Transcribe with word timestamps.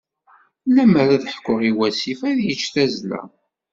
Lemmer 0.75 1.07
ad 1.15 1.25
ḥkuɣ 1.35 1.59
i 1.69 1.71
wasif, 1.77 2.19
ad 2.29 2.37
yeǧǧ 2.45 2.61
tazzla. 2.73 3.21